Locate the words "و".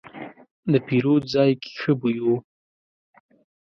2.23-2.25